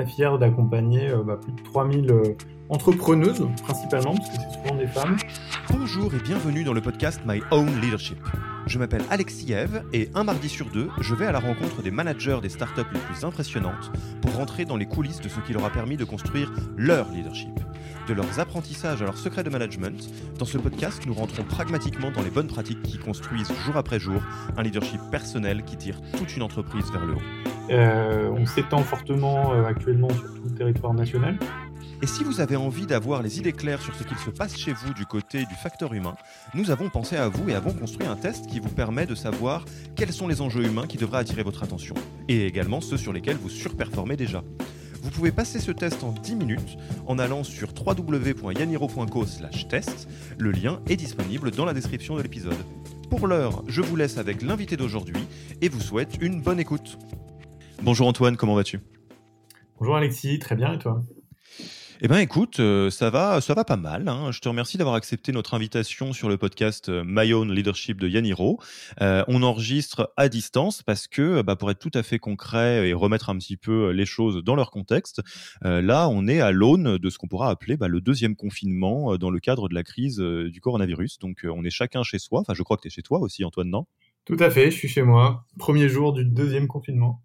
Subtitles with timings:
[0.00, 2.14] très fier d'accompagner bah, plus de 3000
[2.70, 5.16] entrepreneuses, principalement, parce que c'est souvent des femmes.
[5.70, 8.18] Bonjour et bienvenue dans le podcast My Own Leadership.
[8.66, 11.90] Je m'appelle Alexis Eve et un mardi sur deux, je vais à la rencontre des
[11.90, 13.90] managers des startups les plus impressionnantes
[14.22, 17.60] pour rentrer dans les coulisses de ce qui leur a permis de construire leur leadership.
[18.06, 22.22] De leurs apprentissages à leurs secrets de management, dans ce podcast, nous rentrons pragmatiquement dans
[22.22, 24.22] les bonnes pratiques qui construisent jour après jour
[24.56, 27.49] un leadership personnel qui tire toute une entreprise vers le haut.
[27.70, 31.38] Euh, on s'étend fortement euh, actuellement sur tout le territoire national.
[32.02, 34.72] Et si vous avez envie d'avoir les idées claires sur ce qu'il se passe chez
[34.72, 36.14] vous du côté du facteur humain,
[36.54, 39.66] nous avons pensé à vous et avons construit un test qui vous permet de savoir
[39.96, 41.94] quels sont les enjeux humains qui devraient attirer votre attention,
[42.28, 44.42] et également ceux sur lesquels vous surperformez déjà.
[45.02, 49.24] Vous pouvez passer ce test en 10 minutes en allant sur www.yaniro.co
[49.68, 50.08] test.
[50.38, 52.56] Le lien est disponible dans la description de l'épisode.
[53.08, 55.26] Pour l'heure, je vous laisse avec l'invité d'aujourd'hui
[55.60, 56.98] et vous souhaite une bonne écoute.
[57.82, 58.80] Bonjour Antoine, comment vas-tu?
[59.78, 61.02] Bonjour Alexis, très bien et toi?
[62.02, 64.06] Eh bien, écoute, euh, ça va, ça va pas mal.
[64.08, 64.32] Hein.
[64.32, 68.06] Je te remercie d'avoir accepté notre invitation sur le podcast euh, My Own Leadership de
[68.06, 68.58] Yaniro.
[69.00, 72.92] Euh, on enregistre à distance parce que, bah, pour être tout à fait concret et
[72.92, 75.22] remettre un petit peu les choses dans leur contexte,
[75.62, 79.30] là, on est à l'aune de ce qu'on pourra appeler bah, le deuxième confinement dans
[79.30, 81.18] le cadre de la crise du coronavirus.
[81.18, 82.40] Donc, on est chacun chez soi.
[82.40, 83.86] Enfin, je crois que tu es chez toi aussi, Antoine, non?
[84.26, 85.46] Tout à fait, je suis chez moi.
[85.58, 87.22] Premier jour du deuxième confinement.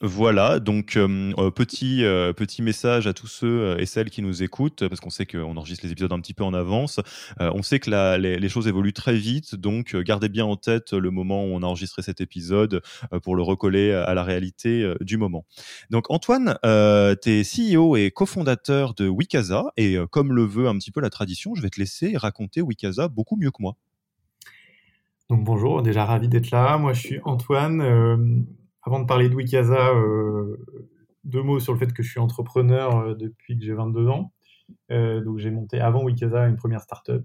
[0.00, 4.44] Voilà, donc euh, euh, petit euh, petit message à tous ceux et celles qui nous
[4.44, 7.00] écoutent, parce qu'on sait qu'on enregistre les épisodes un petit peu en avance.
[7.40, 11.44] on sait que les, choses évoluent très vite, donc gardez bien en tête le moment
[11.44, 12.80] où on a enregistré cet épisode
[13.24, 15.44] pour le recoller à la réalité du moment.
[15.90, 20.92] Donc Antoine, tu es CEO et cofondateur de Wikaza, et comme le veut un petit
[20.92, 23.74] peu la tradition, je vais te laisser raconter Wikaza beaucoup mieux que moi.
[25.28, 26.78] Donc bonjour, déjà ravi d'être là.
[26.78, 28.46] Moi je suis Antoine
[28.82, 30.56] avant de parler de Wikaza, euh,
[31.24, 34.32] deux mots sur le fait que je suis entrepreneur euh, depuis que j'ai 22 ans.
[34.90, 37.24] Euh, donc j'ai monté avant Wikaza une première startup,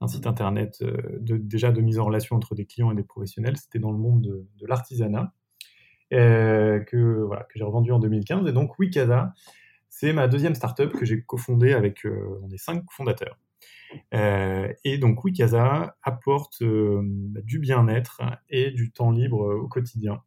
[0.00, 3.56] un site internet de, déjà de mise en relation entre des clients et des professionnels.
[3.56, 5.32] C'était dans le monde de, l'artisanat
[6.10, 8.48] que j'ai revendu en 2015.
[8.48, 9.32] Et donc Wikaza,
[9.88, 12.04] c'est ma deuxième startup que j'ai cofondée avec
[12.42, 13.38] on est cinq fondateurs.
[14.12, 20.20] et donc Wikaza apporte du bien-être et du temps libre au quotidien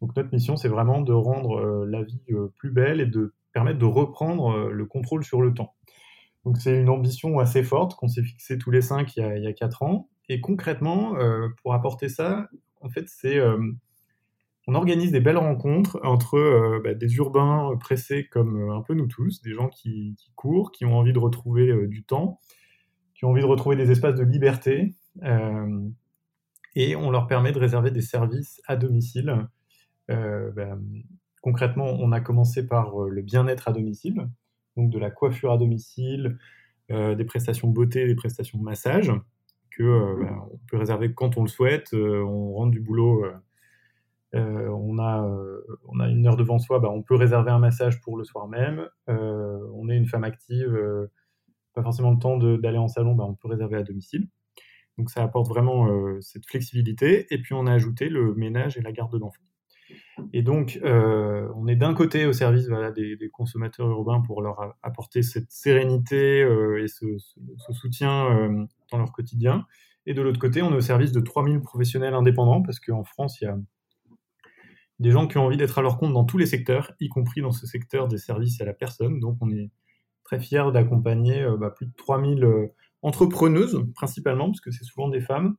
[0.00, 3.34] donc notre mission, c'est vraiment de rendre euh, la vie euh, plus belle et de
[3.52, 5.74] permettre de reprendre euh, le contrôle sur le temps.
[6.44, 9.52] Donc c'est une ambition assez forte qu'on s'est fixée tous les cinq il y a,
[9.52, 10.08] quatre ans.
[10.28, 11.14] Et concrètement,
[11.60, 12.48] pour apporter ça,
[12.80, 13.40] en fait, c'est
[14.68, 19.42] on organise des belles rencontres entre bah, des urbains pressés comme un peu nous tous,
[19.42, 22.38] des gens qui, courent, qui ont envie de retrouver du temps,
[23.16, 24.94] qui ont envie de retrouver des espaces de liberté,
[26.76, 29.42] et on leur permet de réserver des services à domicile euh,
[30.08, 30.78] ben,
[31.46, 34.28] concrètement, on a commencé par euh, le bien-être à domicile,
[34.76, 36.38] donc de la coiffure à domicile,
[36.90, 39.12] euh, des prestations beauté, des prestations de massage,
[39.70, 41.92] que ben, on peut réserver quand on le souhaite.
[41.92, 43.24] on rentre du boulot.
[44.32, 45.38] on, a,
[45.86, 48.48] on a une heure devant soi, ben, on peut réserver un massage pour le soir
[48.48, 48.88] même.
[49.06, 50.76] on est une femme active,
[51.74, 54.28] pas forcément le temps d'aller en salon, on peut réserver à domicile.
[54.98, 55.88] Donc ça apporte vraiment
[56.20, 57.32] cette flexibilité.
[57.32, 59.46] Et puis on a ajouté le ménage et la garde d'enfants.
[60.32, 65.22] Et donc, euh, on est d'un côté au service des, consommateurs urbains pour leur apporter
[65.22, 67.06] cette sérénité euh, et ce,
[67.72, 69.66] soutien euh, dans leur quotidien.
[70.06, 73.40] Et de l'autre côté, on est au service de 3000 professionnels indépendants, parce qu'en France,
[73.40, 73.56] il y a
[74.98, 77.42] des gens qui ont envie d'être à leur compte dans tous les secteurs, y compris
[77.42, 79.20] dans ce secteur des services à la personne.
[79.20, 79.70] Donc, on est
[80.24, 82.70] très fiers d'accompagner bah, plus de 3000
[83.02, 85.56] entrepreneuses, principalement, parce que c'est souvent des femmes,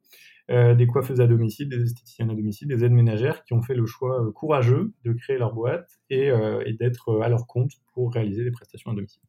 [0.49, 3.75] euh, des coiffeuses à domicile, des esthéticiennes à domicile, des aides ménagères qui ont fait
[3.75, 8.13] le choix euh, courageux de créer leur boîte et, euh, d'être à leur compte pour
[8.13, 9.21] réaliser des prestations à domicile.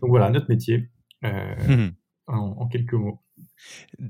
[0.00, 0.88] Donc voilà, notre métier,
[1.22, 1.88] mmh
[2.28, 3.20] en, quelques mots.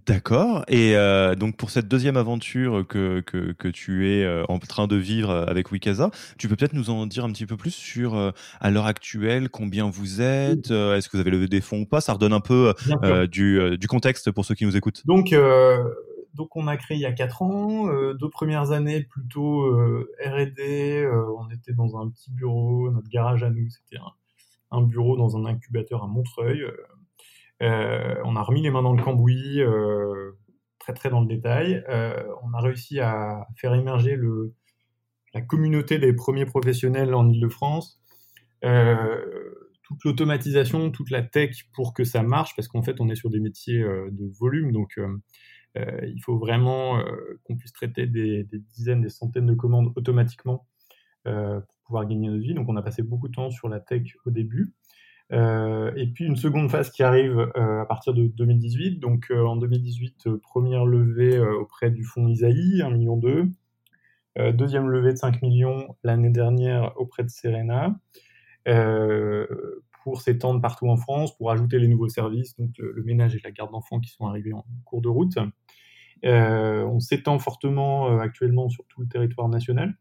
[0.06, 0.64] D'accord.
[0.68, 0.94] Et
[1.38, 6.10] donc pour cette deuxième aventure que, que, tu es en train de vivre avec Wikaza,
[6.38, 9.90] tu peux peut-être nous en dire un petit peu plus sur à l'heure actuelle combien
[9.90, 12.00] vous êtes, est-ce que vous avez levé des fonds ou pas?
[12.00, 12.72] Ça redonne un peu
[13.30, 15.06] du, du, contexte pour ceux qui nous écoutent.
[15.06, 15.34] Donc
[16.36, 20.12] donc on a créé il y a quatre ans, euh, deux premières années plutôt euh,
[20.22, 23.96] R&D, euh, on était dans un petit bureau, notre garage à nous c'était
[24.70, 26.62] un, bureau dans un incubateur à Montreuil.
[27.60, 29.60] on a remis les mains dans le cambouis,
[30.78, 31.82] très très dans le détail.
[32.42, 34.18] on a réussi à faire émerger
[35.32, 38.02] la communauté des premiers professionnels en Ile-de-France.
[38.60, 43.30] toute l'automatisation, toute la tech pour que ça marche, parce qu'en fait on est sur
[43.30, 44.98] des métiers de volume, donc
[46.06, 48.44] il faut vraiment euh, qu'on puisse traiter des,
[48.74, 50.66] dizaines, des centaines de commandes automatiquement
[51.26, 52.54] euh, pour pouvoir gagner notre vie.
[52.54, 54.74] Donc on a passé beaucoup de temps sur la tech au début.
[55.30, 59.00] et puis une seconde phase qui arrive à partir de 2018.
[59.00, 63.20] Donc en 2018, première levée auprès du fonds Isaïe, 1,2 million.
[64.52, 67.96] deuxième levée de 5 millions l'année dernière auprès de Serena
[70.06, 73.50] pour s'étendre partout en France, pour ajouter les nouveaux services, donc le, ménage et la
[73.50, 75.36] garde d'enfants qui sont arrivés en cours de route.
[76.24, 79.96] Euh, on s'étend fortement euh, actuellement sur tout le territoire national.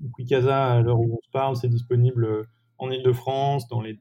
[0.00, 2.44] Donc, Wikaza, à l'heure où on se parle, c'est disponible euh,
[2.78, 3.98] en Ile-de-France, dans les,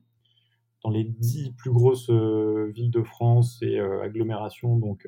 [0.83, 5.07] dans les dix plus grosses villes de France et agglomérations, donc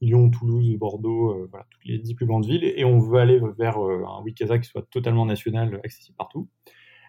[0.00, 2.64] Lyon, Toulouse, Bordeaux, voilà, toutes les dix plus grandes villes.
[2.64, 6.48] Et on veut aller vers un Wikaza qui soit totalement national, accessible partout.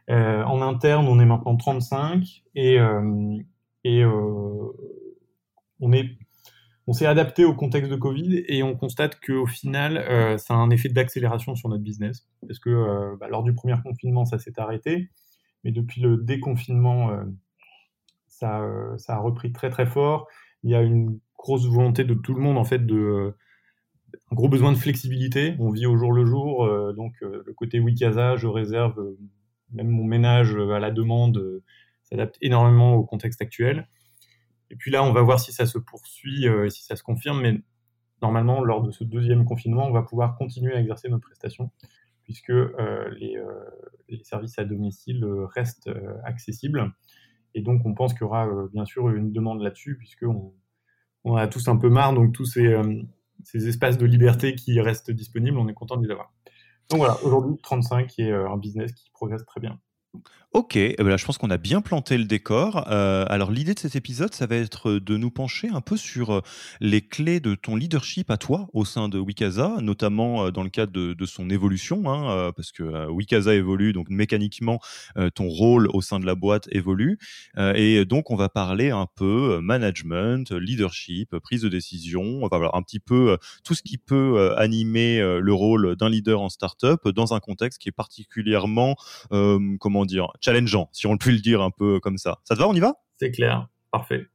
[0.09, 2.79] En interne, on est maintenant 35 et,
[3.83, 4.73] et on
[5.91, 6.17] est
[6.87, 10.69] on s'est adapté au contexte de Covid et on constate qu'au final, ça a un
[10.69, 12.27] effet d'accélération sur notre business.
[12.45, 15.09] Parce que bah, lors du premier confinement, ça s'est arrêté.
[15.63, 17.11] Mais depuis le déconfinement,
[18.27, 20.27] ça, ça, a repris très très fort.
[20.63, 23.33] Il y a une grosse volonté de tout le monde, en fait, de,
[24.33, 25.55] gros besoin de flexibilité.
[25.59, 26.67] On vit au jour le jour.
[26.95, 29.15] donc, le côté Wikasa, je réserve
[29.73, 31.63] même mon ménage à la demande euh,
[32.03, 33.87] s'adapte énormément au contexte actuel.
[34.73, 37.41] Et puis là, on va voir si ça se poursuit, euh, si ça se confirme,
[37.41, 37.61] mais
[38.23, 41.69] normalement, lors de ce deuxième confinement, on va pouvoir continuer à exercer nos prestations,
[42.23, 45.23] puisque euh, les, services à domicile
[45.53, 45.91] restent
[46.23, 46.91] accessibles.
[47.53, 50.55] Et donc, on pense qu'il y aura bien sûr une demande là-dessus, puisqu'on
[51.23, 52.75] on a tous un peu marre, donc tous ces,
[53.53, 56.33] espaces de liberté qui restent disponibles, on est content de les avoir.
[56.89, 59.79] Donc voilà, aujourd'hui 35 est un business qui progresse très bien.
[60.53, 62.85] Ok, eh ben je pense qu'on a bien planté le décor.
[62.91, 66.29] Euh, alors l'idée de cet épisode, ça va être de nous pencher un peu sur
[66.29, 66.41] euh,
[66.79, 70.69] les clés de ton leadership à toi au sein de Wikaza, notamment euh, dans le
[70.69, 74.79] cadre de, son évolution, hein, parce que Wikaza évolue, donc mécaniquement
[75.33, 77.17] ton rôle au sein de la boîte évolue.
[77.57, 82.99] et donc on va parler un peu management, leadership, prise de décision, voir un petit
[82.99, 87.79] peu tout ce qui peut animer le rôle d'un leader en startup dans un contexte
[87.81, 88.95] qui est particulièrement,
[89.79, 92.39] comment dire, challengeant, si on peut le dire un peu comme ça.
[92.43, 92.95] Ça te va, on y va?
[93.17, 94.27] C'est clair, parfait.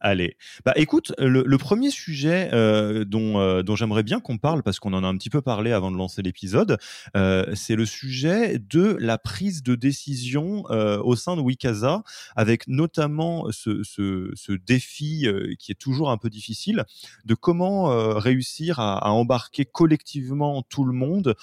[0.00, 0.36] Allez,
[0.66, 4.92] bah écoute, le, premier sujet euh, dont, euh, dont j'aimerais bien qu'on parle, parce qu'on
[4.92, 6.76] en a un petit peu parlé avant de lancer l'épisode,
[7.16, 12.02] euh, c'est le sujet de la prise de décision au sein de Wikaza,
[12.36, 15.26] avec notamment ce, ce, ce défi
[15.58, 16.84] qui est toujours un peu difficile,
[17.24, 21.34] de comment réussir à, à, embarquer collectivement tout le monde,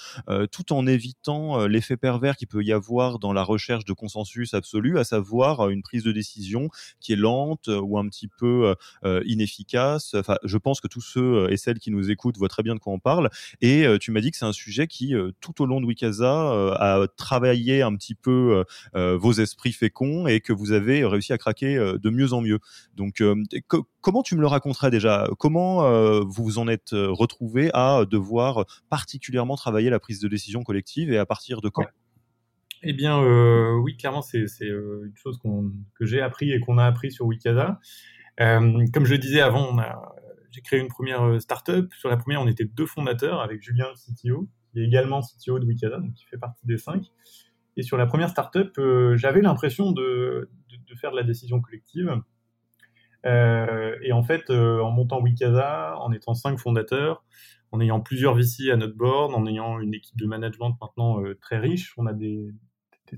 [0.51, 4.99] tout en évitant l'effet pervers qu'il peut y avoir dans la recherche de consensus absolu,
[4.99, 6.69] à savoir une prise de décision
[6.99, 8.75] qui est lente ou un petit peu euh,
[9.05, 10.13] euh, inefficace.
[10.13, 12.75] Enfin, je pense que tous ceux euh, et celles qui nous écoutent voient très bien
[12.75, 13.29] de quoi on parle.
[13.61, 17.07] Et tu m'as dit que c'est un sujet qui, tout au long de Wikaza, a
[17.15, 18.63] travaillé un petit peu
[18.93, 22.59] vos esprits féconds et que vous avez réussi à craquer de mieux en mieux.
[22.95, 23.23] Donc,
[24.01, 25.27] comment tu me le raconterais déjà?
[25.37, 31.11] Comment vous vous en êtes retrouvé à devoir particulièrement travailler la prise de décision collective
[31.11, 31.85] et à partir de quand?
[32.83, 33.21] Eh bien,
[33.77, 35.39] oui, clairement, c'est une chose
[35.95, 37.79] que j'ai appris et qu'on a appris sur Wikasa.
[38.41, 39.77] Euh, comme je le disais avant,
[40.49, 41.93] j'ai créé une première euh, startup.
[41.93, 45.65] Sur la première, on était deux fondateurs avec Julien, CTO, qui est également CTO de
[45.65, 47.03] Wikada, donc qui fait partie des cinq.
[47.77, 50.49] Et sur la première startup, euh, j'avais l'impression de,
[50.99, 52.13] faire de la décision collective.
[53.23, 57.23] et en fait, en montant Wikada, en étant cinq fondateurs,
[57.71, 61.59] en ayant plusieurs VC à notre board, en ayant une équipe de management maintenant très
[61.59, 62.49] riche, on a des,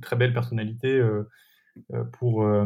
[0.01, 1.29] très belles personnalités euh,
[2.19, 2.65] pour euh,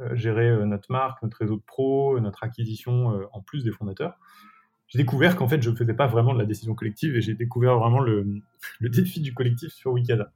[0.00, 4.14] euh, gérer notre marque, notre réseau de pros, notre acquisition en plus des fondateurs.
[4.88, 7.34] J'ai découvert qu'en fait, je ne faisais pas vraiment de la décision collective et j'ai
[7.34, 8.26] découvert vraiment le,
[8.80, 10.30] le, défi du collectif sur Wikada.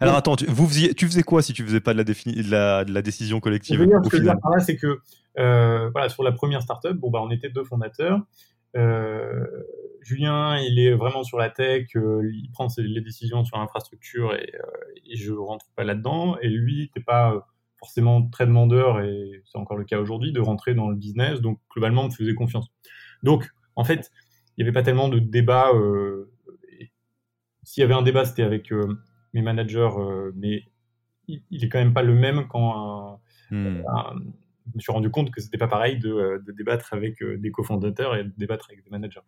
[0.00, 2.50] Alors attends, tu, vous faisiez, tu faisais quoi si tu faisais pas de la, de
[2.50, 5.00] la, de la décision collective Ce que je c'est que
[5.36, 8.20] voilà, sur la première startup, bon, bah, on était deux fondateurs.
[10.00, 14.52] Julien, il est vraiment sur la tech, il prend les décisions sur l'infrastructure et,
[15.06, 16.38] et, je rentre pas là-dedans.
[16.40, 17.46] Et lui, n'était pas
[17.82, 21.40] forcément très demandeur, et c'est encore le cas aujourd'hui, de rentrer dans le business.
[21.40, 22.68] Donc, globalement, on me faisait confiance.
[23.24, 24.12] Donc, en fait,
[24.56, 25.72] il n'y avait pas tellement de débat.
[25.74, 26.30] Euh,
[27.64, 29.00] s'il y avait un débat, c'était avec euh,
[29.32, 30.62] mes managers, euh, mais
[31.26, 33.20] il, n'est est quand même pas le même quand
[33.50, 33.82] hmm.
[34.68, 38.14] je me suis rendu compte que c'était pas pareil de, de débattre avec des cofondateurs
[38.14, 39.20] et de débattre avec des managers.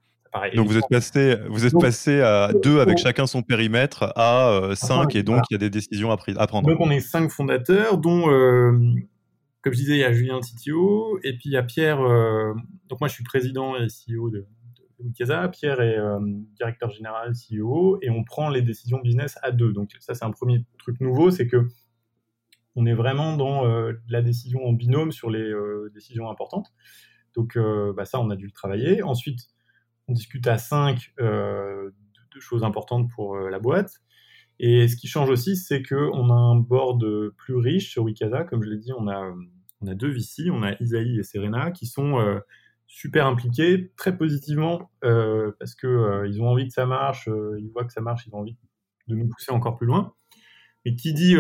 [0.55, 4.75] Donc vous êtes passé, vous êtes passé à deux avec chacun son périmètre à euh,
[4.75, 6.69] cinq et donc il y a des décisions à, à, prendre.
[6.69, 8.73] Donc on est cinq fondateurs, dont, euh,
[9.63, 12.01] comme je disais, il y a Julien Titio et puis il y a Pierre.
[12.01, 12.53] Euh,
[12.89, 14.47] donc moi je suis président et CEO de,
[14.99, 15.99] Wikasa, Pierre est
[16.57, 19.73] directeur général, CEO, et on prend les décisions business à deux.
[19.73, 21.69] Donc ça, c'est un premier truc nouveau, c'est que
[22.75, 23.65] on est vraiment dans
[24.09, 25.53] la décision en binôme sur les
[25.93, 26.73] décisions importantes.
[27.35, 27.59] Donc
[27.97, 29.03] bah, ça, on a dû le travailler.
[29.03, 29.49] Ensuite,
[30.09, 31.93] on discute à cinq de,
[32.41, 34.01] choses importantes pour la boîte.
[34.59, 37.05] Et ce qui change aussi, c'est qu'on a un board
[37.37, 38.45] plus riche sur Wikasa.
[38.45, 39.33] Comme je l'ai dit, on a,
[39.81, 42.19] on a deux VC, on a Isaïe et Serena, qui sont
[42.95, 47.69] super impliqués, très positivement, euh, parce qu'ils euh, ont envie que ça marche, euh, ils
[47.71, 48.57] voient que ça marche, ils ont envie
[49.09, 50.15] de nous pousser encore plus loin.
[50.85, 51.35] Et qui dit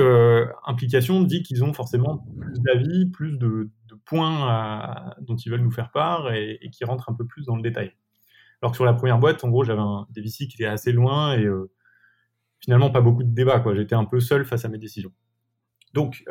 [0.66, 3.70] implication dit qu'ils ont forcément plus d'avis, plus de,
[4.06, 7.60] points dont ils veulent nous faire part et, qui rentrent un peu plus dans le
[7.60, 7.92] détail.
[8.64, 10.90] Alors que sur la première boîte, en gros, j'avais un des VC qui était assez
[10.90, 11.46] loin et
[12.60, 13.62] finalement pas beaucoup de débat.
[13.76, 15.12] J'étais un peu seul face à mes décisions.
[15.92, 16.24] Donc,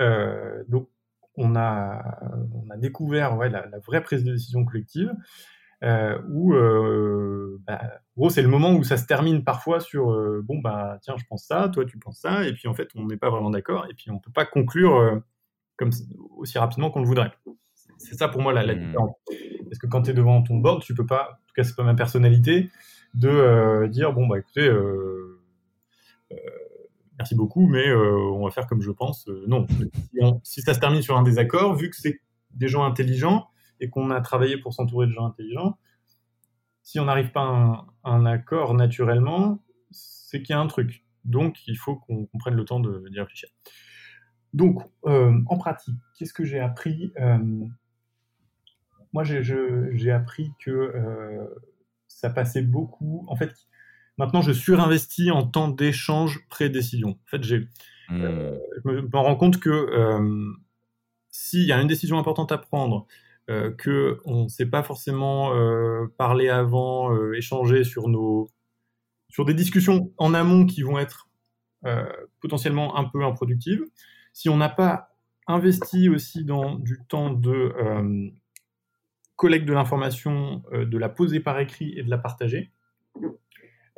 [0.67, 0.89] donc
[1.35, 2.19] on a,
[2.53, 5.13] on a découvert la, vraie prise de décision collective,
[5.83, 10.11] euh, où, euh, bah, en gros, c'est le moment où ça se termine parfois sur
[10.11, 12.89] euh, bon, bah, tiens, je pense ça, toi, tu penses ça, et puis en fait,
[12.95, 15.21] on n'est pas vraiment d'accord, et puis on ne peut pas conclure
[15.75, 15.91] comme,
[16.37, 17.31] aussi rapidement qu'on le voudrait.
[17.97, 18.79] C'est ça pour moi la, la mmh.
[18.79, 19.15] différence.
[19.65, 21.83] Parce que quand tu es devant ton board, tu peux pas, tout cas, c'est pas
[21.83, 22.69] ma personnalité,
[23.13, 24.69] de dire bon, bah écoutez,
[27.17, 29.27] merci beaucoup, mais euh, on va faire comme je pense.
[29.27, 29.65] Euh, non.
[30.43, 32.19] Si, ça se termine sur un désaccord, vu que c'est
[32.51, 33.47] des gens intelligents
[33.79, 35.77] et qu'on a travaillé pour s'entourer de gens intelligents,
[36.81, 41.05] si on n'arrive pas à un, accord naturellement, c'est qu'il y a un truc.
[41.23, 43.49] Donc, il faut qu'on prenne le temps d'y réfléchir.
[44.51, 47.13] Donc, euh, en pratique, qu'est-ce que j'ai appris
[49.13, 50.93] Moi, j'ai appris que
[52.07, 53.25] ça passait beaucoup.
[53.27, 53.53] En fait,
[54.17, 57.09] Maintenant, je surinvestis en temps d'échange pré-décision.
[57.09, 57.67] En fait, j'ai,
[58.11, 58.55] euh,
[58.85, 58.91] hmm.
[58.95, 60.51] je me, rends compte que euh,
[61.31, 63.07] s'il y a une décision importante à prendre,
[63.49, 68.49] euh, que on ne sait pas forcément euh, parler avant, échanger sur nos,
[69.29, 71.29] sur des discussions en amont qui vont être
[72.39, 73.83] potentiellement un peu improductives,
[74.31, 75.09] si on n'a pas
[75.47, 77.73] investi aussi dans du temps de
[79.35, 82.71] collecte de l'information, de la poser par écrit et de la partager,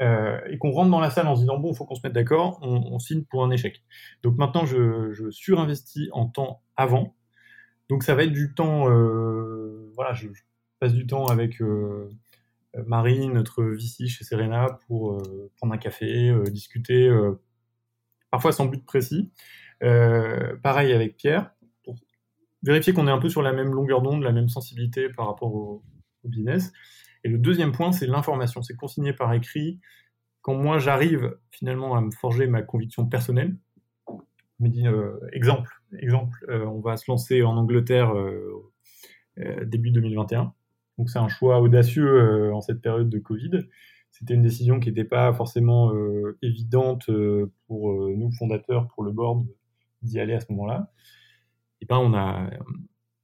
[0.01, 2.01] euh, et qu'on rentre dans la salle en se disant bon, il faut qu'on se
[2.03, 3.81] mette d'accord, on, signe pour un échec.
[4.23, 7.15] Donc maintenant, je, surinvestis en temps avant.
[7.89, 10.27] Donc ça va être du temps, euh, voilà, je,
[10.79, 12.09] passe du temps avec euh,
[12.85, 15.21] Marie, notre VC chez Serena, pour
[15.55, 17.09] prendre un café, discuter,
[18.31, 19.31] parfois sans but précis.
[19.79, 21.54] pareil avec Pierre,
[22.65, 25.53] vérifier qu'on est un peu sur la même longueur d'onde, la même sensibilité par rapport
[25.53, 25.83] au,
[26.23, 26.73] business.
[27.23, 29.79] Et le deuxième point, c'est l'information, c'est consigné par écrit.
[30.41, 33.55] Quand moi j'arrive finalement à me forger ma conviction personnelle,
[34.09, 38.73] je me dis euh, exemple, exemple, euh, on va se lancer en Angleterre euh,
[39.65, 40.51] début 2021.
[40.97, 43.51] Donc c'est un choix audacieux en cette période de Covid.
[44.09, 45.91] C'était une décision qui n'était pas forcément
[46.41, 47.11] évidente
[47.67, 49.45] pour nous fondateurs, pour le board
[50.01, 50.89] d'y aller à ce moment-là.
[51.85, 52.49] Et ben on a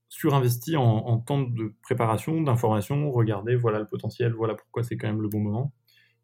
[0.08, 5.22] surinvesti en, temps de préparation, d'information, regardez, voilà le potentiel, voilà pourquoi c'est quand même
[5.22, 5.74] le bon moment.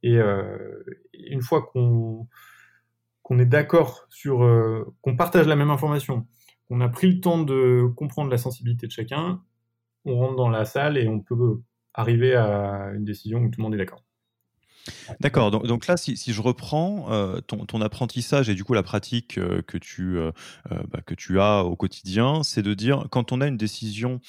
[0.04, 2.28] Et euh, une fois qu'on
[3.24, 6.28] qu'on est d'accord sur, euh, qu'on partage la même information,
[6.68, 9.42] qu'on a pris le temps de comprendre la sensibilité de chacun,
[10.06, 11.62] on rentre dans la salle et on peut
[11.94, 14.04] arriver à une décision où tout le monde est d'accord.
[15.20, 15.52] D'accord.
[15.52, 18.84] Donc, donc, là, si, si je reprends euh, ton, ton, apprentissage et du coup la
[18.84, 20.32] pratique euh, que, tu, euh,
[20.92, 24.20] bah, que tu as au quotidien, c'est de dire quand on a une décision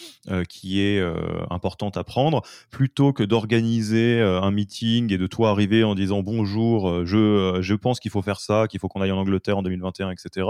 [0.48, 1.02] qui est
[1.50, 7.06] importante à prendre, plutôt que d'organiser un meeting et de toi arriver en disant bonjour,
[7.06, 10.10] je, je pense qu'il faut faire ça, qu'il faut qu'on aille en Angleterre en 2021,
[10.10, 10.46] etc.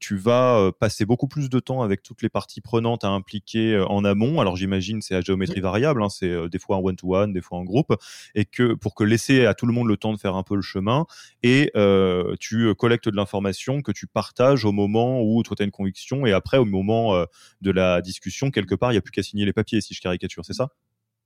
[0.00, 4.04] tu vas passer beaucoup plus de temps avec toutes les parties prenantes à impliquer en
[4.04, 4.40] amont.
[4.40, 7.64] Alors j'imagine c'est à géométrie variable, hein, c'est des fois en one-to-one, des fois en
[7.64, 7.94] groupe,
[8.34, 10.54] et que pour que laisser à tout le monde le temps de faire un peu
[10.54, 11.06] le chemin
[11.42, 15.64] et euh, tu collectes de l'information que tu partages au moment où toi tu as
[15.64, 17.24] une conviction et après au moment euh,
[17.60, 20.00] de la discussion quelque part il n'y a plus qu'à signer les papiers si je
[20.00, 20.68] caricature c'est ça?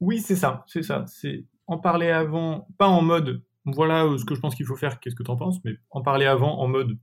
[0.00, 4.24] Oui c'est ça c'est ça c'est en parler avant pas en mode voilà euh, ce
[4.24, 6.60] que je pense qu'il faut faire qu'est-ce que tu en penses mais en parler avant
[6.60, 6.98] en mode.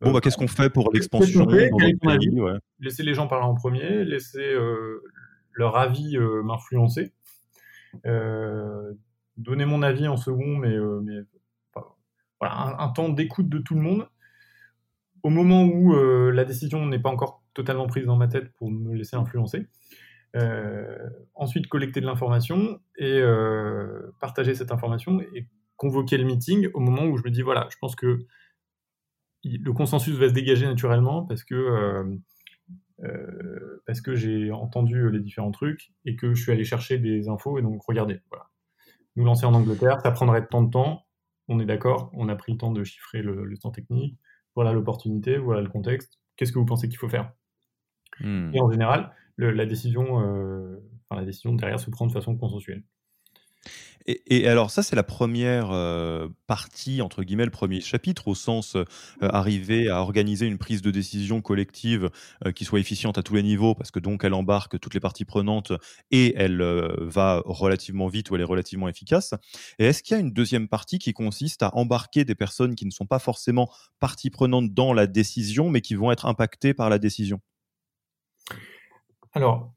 [0.00, 1.46] Bon, bah, qu'est-ce qu'on fait pour l'expansion
[2.78, 4.54] Laisser les gens parler en premier, laisser
[5.54, 7.12] leur avis m'influencer.
[8.06, 8.92] Euh,
[9.36, 11.26] donner mon avis en second, mais, euh,
[12.40, 14.08] voilà, un, temps d'écoute de tout le monde.
[15.22, 18.70] Au moment où euh, la décision n'est pas encore totalement prise dans ma tête pour
[18.70, 19.66] me laisser influencer.
[20.36, 20.98] Euh,
[21.34, 23.22] ensuite, collecter de l'information et
[24.20, 27.76] partager cette information et convoquer le meeting au moment où je me dis voilà, je
[27.80, 28.26] pense que
[29.44, 32.18] le consensus va se dégager naturellement parce que
[33.86, 37.58] parce que j'ai entendu les différents trucs et que je suis allé chercher des infos
[37.58, 38.48] et donc regardez voilà
[39.16, 41.06] nous lancer en Angleterre, ça prendrait tant de temps.
[41.48, 44.18] On est d'accord, on a pris le temps de chiffrer le, temps technique.
[44.54, 46.18] Voilà l'opportunité, voilà le contexte.
[46.36, 47.32] Qu'est-ce que vous pensez qu'il faut faire?
[48.20, 48.50] Hmm.
[48.54, 50.80] Et en général, la décision, euh,
[51.10, 52.84] la décision derrière se prend de façon consensuelle.
[54.06, 58.76] Et, alors ça, c'est la première euh, partie, entre guillemets, le premier chapitre, au sens
[58.76, 58.84] euh,
[59.22, 62.10] arriver à organiser une prise de décision collective
[62.44, 65.00] euh, qui soit efficiente à tous les niveaux, parce que donc elle embarque toutes les
[65.00, 65.72] parties prenantes
[66.10, 66.62] et elle
[67.00, 69.32] va relativement vite ou elle est relativement efficace.
[69.78, 72.84] Et est-ce qu'il y a une deuxième partie qui consiste à embarquer des personnes qui
[72.84, 76.90] ne sont pas forcément parties prenantes dans la décision, mais qui vont être impactées par
[76.90, 77.40] la décision?
[79.32, 79.72] Alors,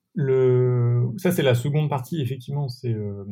[1.18, 3.24] ça c'est la seconde partie, effectivement, c'est euh,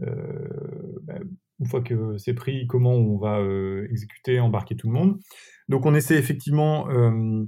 [0.00, 1.18] bah,
[1.60, 5.20] une fois que c'est pris, comment on va euh, exécuter, embarquer tout le monde.
[5.68, 7.44] Donc on essaie effectivement euh,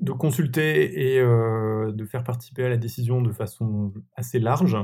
[0.00, 4.76] de consulter et de faire participer à la décision de façon assez large.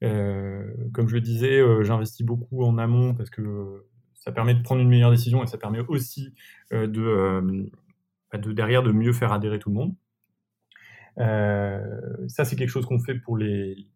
[0.00, 4.88] comme je le disais, j'investis beaucoup en amont parce que ça permet de prendre une
[4.88, 6.34] meilleure décision et ça permet aussi
[6.70, 7.72] bah, de,
[8.52, 9.94] derrière de mieux faire adhérer tout le monde.
[12.28, 13.88] ça, c'est quelque chose qu'on fait pour les,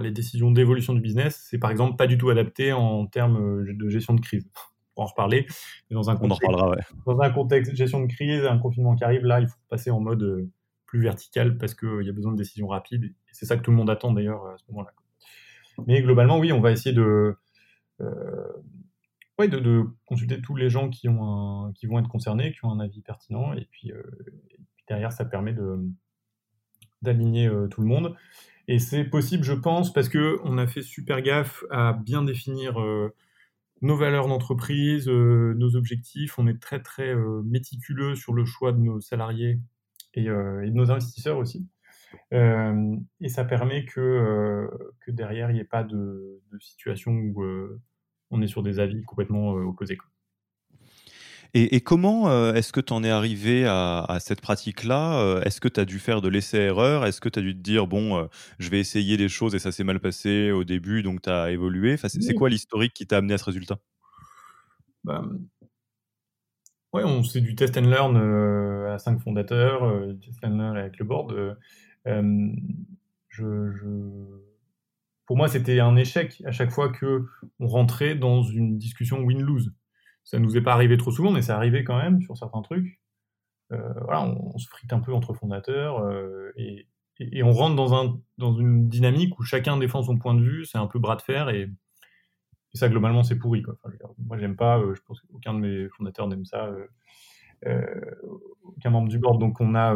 [0.00, 3.72] les décisions d'évolution du business, c'est par exemple pas du tout adapté en termes euh,
[3.74, 4.48] de gestion de crise.
[4.96, 5.46] On en reparler.
[5.90, 6.76] dans un contexte, On en reparlera,
[7.06, 9.90] Dans un contexte de gestion de crise, un confinement qui arrive, là, il faut passer
[9.90, 10.48] en mode euh,
[10.86, 13.04] plus vertical parce qu'il y a besoin de décisions rapides.
[13.04, 14.92] Et c'est ça que tout le monde attend d'ailleurs à ce moment-là.
[15.86, 17.36] Mais globalement, oui, on va essayer de,
[18.00, 18.52] euh,
[19.40, 23.02] de, consulter tous les gens qui, ont qui vont être concernés, qui ont un avis
[23.02, 23.52] pertinent.
[23.54, 23.90] Et puis,
[24.86, 25.52] derrière, ça permet
[27.04, 28.16] d'aligner tout le monde.
[28.68, 32.80] Et c'est possible, je pense, parce que on a fait super gaffe à bien définir
[32.80, 33.14] euh,
[33.82, 36.38] nos valeurs d'entreprise, euh, nos objectifs.
[36.38, 39.60] On est très très euh, méticuleux sur le choix de nos salariés
[40.14, 41.68] et, de nos investisseurs aussi.
[42.32, 44.68] et ça permet que,
[45.08, 47.44] derrière, il n'y ait pas de situation où
[48.30, 49.98] on est sur des avis complètement opposés.
[51.56, 55.68] Et, comment euh, est-ce que tu en es arrivé à, cette pratique-là euh, Est-ce que
[55.68, 58.26] tu as dû faire de l'essai-erreur Est-ce que tu as dû te dire, bon, euh,
[58.58, 61.52] je vais essayer des choses et ça s'est mal passé au début, donc tu as
[61.52, 63.78] évolué C'est quoi l'historique qui t'a amené à ce résultat?
[65.04, 65.22] Bah,
[66.92, 68.16] Ouais, on c'est du test and learn
[68.88, 71.56] à cinq fondateurs, test and learn avec le board.
[73.28, 73.44] Je,
[75.26, 77.26] Pour moi, c'était un échec à chaque fois que
[77.60, 79.72] on rentrait dans une discussion win-lose
[80.24, 82.98] ça nous est pas arrivé trop souvent, mais c'est arrivé quand même sur certains trucs.
[83.72, 86.86] Euh, voilà, on, se frite un peu entre fondateurs euh, et,
[87.42, 90.78] on rentre dans, un, dans une dynamique où chacun défend son point de vue, c'est
[90.78, 91.70] un peu bras de fer et,
[92.74, 93.62] ça globalement c'est pourri.
[93.62, 93.76] Quoi.
[94.18, 96.70] moi j'aime pas, euh, je pense qu'aucun de mes fondateurs n'aime ça,
[98.64, 99.38] aucun membre du board.
[99.38, 99.94] Donc on a,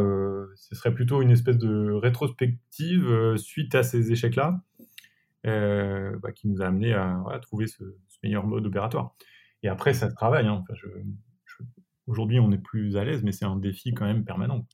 [0.55, 4.61] ce serait plutôt une espèce de rétrospective suite à ces échecs-là
[5.43, 7.83] bah, qui nous a amené à, trouver ce,
[8.23, 9.17] meilleur mode opératoire.
[9.63, 10.47] Et après, ça se travaille.
[10.47, 10.65] Hein.
[12.07, 14.65] Aujourd'hui, on est plus à l'aise, mais c'est un défi quand même permanent.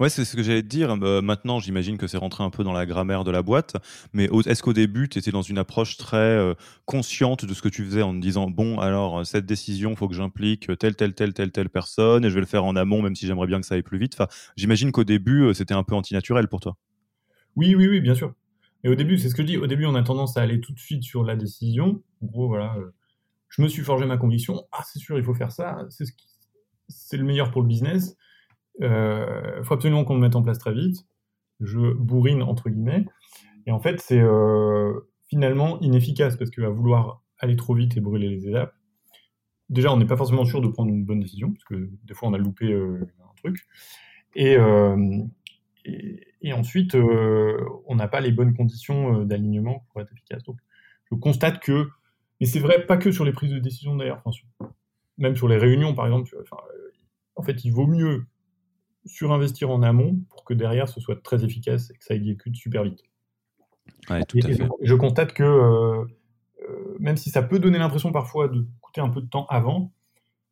[0.00, 0.96] Ouais, c'est ce que j'allais te dire.
[0.96, 3.76] Bah, maintenant, j'imagine que c'est rentré un peu dans la grammaire de la boîte.
[4.12, 6.54] Mais est-ce qu'au début, tu étais dans une approche très euh,
[6.84, 9.96] consciente de ce que tu faisais en te disant Bon, alors, euh, cette décision, il
[9.96, 12.74] faut que j'implique telle, telle, telle, telle, telle personne et je vais le faire en
[12.74, 14.14] amont, même si j'aimerais bien que ça aille plus vite.
[14.14, 14.26] Enfin,
[14.56, 16.76] j'imagine qu'au début, euh, c'était un peu antinaturel pour toi.
[17.54, 18.34] Oui, oui, oui, bien sûr.
[18.82, 19.58] Et au début, c'est ce que je dis.
[19.58, 22.02] Au début, on a tendance à aller tout de suite sur la décision.
[22.20, 22.74] En gros, voilà
[23.56, 26.04] je me suis forgé ma conviction, ah c'est sûr, il faut faire ça, c'est
[26.88, 28.16] ce le meilleur pour le business,
[28.80, 31.06] il euh, faut absolument qu'on le mette en place très vite,
[31.60, 33.06] je bourrine entre guillemets,
[33.66, 34.92] et en fait c'est euh,
[35.28, 38.74] finalement inefficace parce qu'à vouloir aller trop vite et brûler les étapes,
[39.68, 42.28] déjà on n'est pas forcément sûr de prendre une bonne décision, parce que des fois
[42.28, 43.58] on a loupé euh, un truc,
[44.34, 44.56] et,
[46.42, 50.42] et, ensuite on n'a pas les bonnes conditions d'alignement pour être efficace.
[50.42, 50.56] Donc
[51.08, 51.88] je constate que
[52.40, 54.22] et c'est vrai, pas que sur les prises de décision d'ailleurs,
[55.18, 56.34] même sur les réunions par exemple.
[56.34, 56.90] Euh,
[57.36, 58.26] en fait, il vaut mieux
[59.06, 62.84] surinvestir en amont pour que derrière ce soit très efficace et que ça exécute super
[62.84, 63.02] vite.
[64.80, 66.04] Je constate que euh,
[66.62, 69.92] euh, même si ça peut donner l'impression parfois de coûter un peu de temps avant,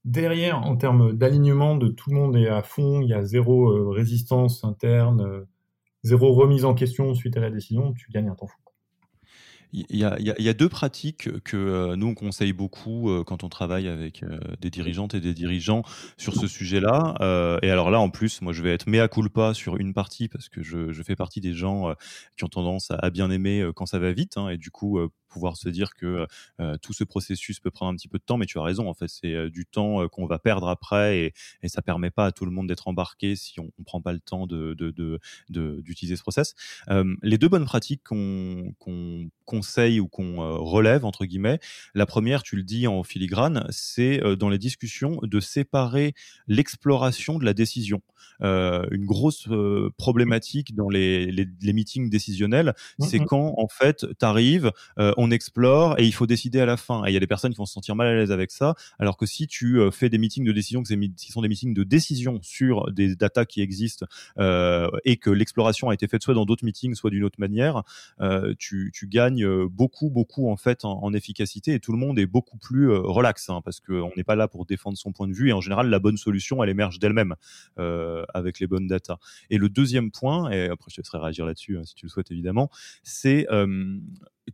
[0.04, 3.90] derrière, en termes d'alignement de tout le monde est à fond, il y a zéro
[3.90, 5.46] résistance interne,
[6.02, 8.61] zéro remise en question suite à la décision, tu gagnes un temps fou.
[9.74, 13.88] Il y, a, deux pratiques que euh, nous on conseille beaucoup euh, quand on travaille
[13.88, 15.82] avec euh, des dirigeantes et des dirigeants
[16.18, 17.14] sur ce sujet-là.
[17.62, 20.50] et alors là, en plus, moi je vais être mea culpa sur une partie parce
[20.50, 21.94] que je, fais partie des gens
[22.36, 24.36] qui ont tendance à, bien aimer quand ça va vite.
[24.36, 25.00] Hein, et du coup,
[25.32, 26.26] pouvoir se dire que
[26.82, 28.94] tout ce processus peut prendre un petit peu de temps, mais tu as raison, en
[28.94, 32.44] fait, c'est du temps qu'on va perdre après et, et ça permet pas à tout
[32.44, 34.74] le monde d'être embarqué si on ne prend pas le temps de,
[35.48, 36.54] d'utiliser ce process.
[37.22, 38.74] les deux bonnes pratiques qu'on
[39.44, 41.58] conseille ou qu'on relève, entre guillemets,
[41.94, 46.14] la première, tu le dis en filigrane, c'est dans les discussions de séparer
[46.48, 48.02] l'exploration de la décision.
[48.40, 49.48] une grosse
[49.96, 54.72] problématique dans les, les, meetings décisionnels, mmh, c'est quand en fait tu arrives,
[55.22, 57.04] on explore et il faut décider à la fin.
[57.04, 58.74] Et il y a des personnes qui vont se sentir mal à l'aise avec ça,
[58.98, 62.40] alors que si tu fais des meetings de décision, qui sont des meetings de décision
[62.42, 64.06] sur des datas qui existent
[64.38, 67.82] et que l'exploration a été faite soit dans d'autres meetings, soit d'une autre manière,
[68.58, 72.56] tu, tu, gagnes beaucoup, beaucoup en fait en, efficacité et tout le monde est beaucoup
[72.56, 75.52] plus relax hein, parce qu'on n'est pas là pour défendre son point de vue et
[75.52, 77.34] en général la bonne solution elle émerge d'elle-même
[77.76, 79.18] avec les bonnes datas.
[79.50, 82.10] Et le deuxième point, et après je te laisserai réagir là-dessus hein, si tu le
[82.10, 82.70] souhaites évidemment,
[83.02, 83.46] c'est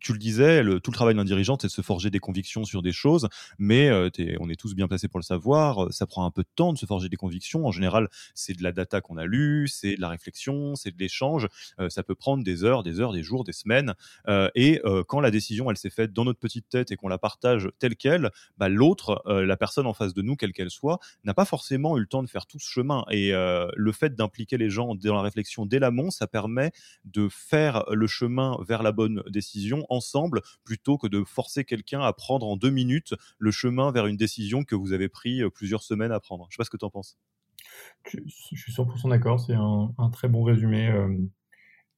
[0.01, 2.83] tu le disais, tout le travail d'un dirigeant, c'est de se forger des convictions sur
[2.83, 5.85] des choses, mais euh, on est tous bien placés pour le savoir.
[5.85, 7.67] Euh, ça prend un peu de temps de se forger des convictions.
[7.67, 10.99] En général, c'est de la data qu'on a lue, c'est de la réflexion, c'est de
[10.99, 11.49] l'échange.
[11.81, 13.95] Euh, ça peut prendre des heures, des heures, des jours, des semaines.
[14.55, 17.69] et quand la décision, elle s'est faite dans notre petite tête et qu'on la partage
[17.79, 21.45] telle qu'elle, bah, l'autre, la personne en face de nous, quelle qu'elle soit, n'a pas
[21.45, 23.05] forcément eu le temps de faire tout ce chemin.
[23.11, 26.73] Et le fait d'impliquer les gens dans la réflexion dès l'amont, ça permet
[27.05, 32.13] de faire le chemin vers la bonne décision ensemble plutôt que de forcer quelqu'un à
[32.13, 35.83] prendre en deux minutes le chemin vers une décision que vous avez pris euh, plusieurs
[35.83, 36.45] semaines à prendre.
[36.45, 37.19] Je ne sais pas ce que tu en penses.
[38.07, 40.89] Je, suis 100% d'accord, c'est un, très bon résumé.
[40.89, 41.17] Euh,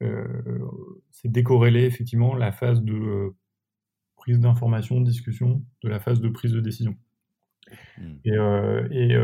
[0.03, 0.59] euh,
[1.11, 3.35] c'est décorréler effectivement la phase de
[4.17, 6.97] prise d'information, discussion, de la phase de prise de décision.
[7.99, 8.17] Hmm.
[8.25, 9.15] Et,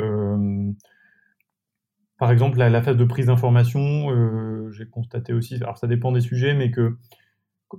[2.19, 6.21] par exemple, la, la, phase de prise d'information, j'ai constaté aussi, alors ça dépend des
[6.21, 6.97] sujets, mais que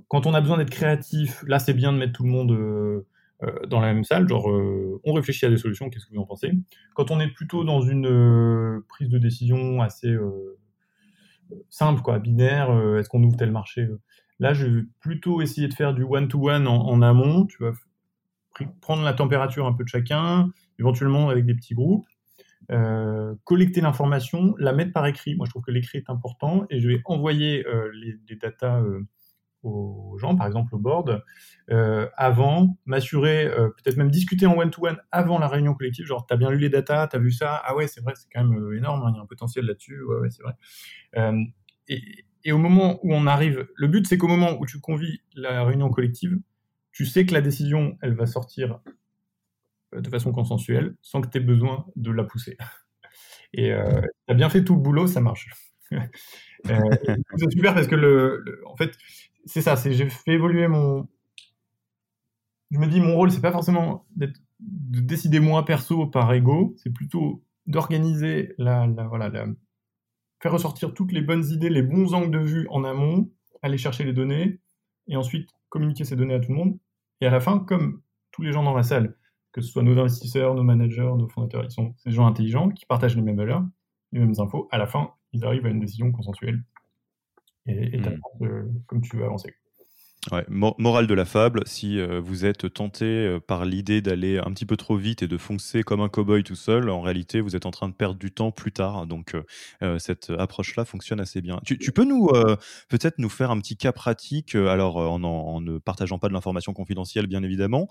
[0.08, 3.06] quand on a besoin d'être créatif, là, c'est bien de mettre tout le monde euh,
[3.42, 6.20] euh, dans la même salle, genre euh, on réfléchit à des solutions, qu'est-ce que vous
[6.20, 6.52] en pensez
[6.94, 10.14] Quand on est plutôt dans une prise de décision assez
[11.70, 13.88] simple, quoi, binaire, est-ce qu'on ouvre tel marché
[14.40, 17.72] Là, je vais plutôt essayer de faire du one-to-one en, amont, tu vas
[18.80, 22.06] prendre la température un peu de chacun, éventuellement avec des petits groupes,
[23.44, 25.34] collecter l'information, la mettre par écrit.
[25.36, 28.82] Moi, je trouve que l'écrit est important et je vais envoyer les, les datas
[29.62, 31.24] aux gens, par exemple au board,
[31.70, 36.36] euh, avant, m'assurer, euh, peut-être même discuter en one-to-one avant la réunion collective, genre, t'as
[36.36, 38.76] bien lu les datas, t'as vu ça, ah ouais, c'est vrai, c'est quand même euh,
[38.76, 40.54] énorme, hein, il y a un potentiel là-dessus, ouais, c'est vrai.
[41.88, 45.64] Et, au moment où on arrive, le but, c'est qu'au moment où tu convies la
[45.64, 46.38] réunion collective,
[46.92, 48.80] tu sais que la décision, elle va sortir
[49.92, 52.56] de façon consensuelle, sans que tu aies besoin de la pousser.
[53.52, 55.48] Et euh, tu as bien fait tout le boulot, ça marche.
[56.64, 58.96] c'est super parce que le, en fait,
[59.48, 61.08] c'est ça, c'est j'ai fait évoluer mon.
[62.70, 64.30] Je me dis, mon rôle, c'est pas forcément de
[65.00, 69.30] décider moi perso par ego, c'est plutôt d'organiser la, voilà,
[70.42, 73.30] faire ressortir toutes les bonnes idées, les bons angles de vue en amont,
[73.62, 74.60] aller chercher les données,
[75.06, 76.78] et ensuite communiquer ces données à tout le monde.
[77.20, 79.16] Et à la fin, comme tous les gens dans la salle,
[79.52, 82.84] que ce soit nos investisseurs, nos managers, nos fondateurs, ils sont ces gens intelligents qui
[82.84, 83.64] partagent les mêmes valeurs,
[84.12, 84.68] les mêmes infos.
[84.70, 86.62] À la fin, ils arrivent à une décision consensuelle
[87.68, 88.82] et, et mmh.
[88.86, 89.54] comme tu veux avancer.
[90.32, 94.50] Ouais, morale de la fable, si euh, vous êtes tenté euh, par l'idée d'aller un
[94.52, 97.54] petit peu trop vite et de foncer comme un cow-boy tout seul, en réalité, vous
[97.54, 99.06] êtes en train de perdre du temps plus tard.
[99.06, 99.34] Donc,
[99.82, 101.60] euh, cette approche-là fonctionne assez bien.
[101.64, 102.28] Tu, peux nous
[102.88, 107.26] peut-être nous faire un petit cas pratique, alors en, ne partageant pas de l'information confidentielle,
[107.26, 107.88] bien évidemment,